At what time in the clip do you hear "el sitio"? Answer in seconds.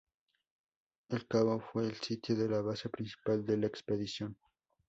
1.85-2.35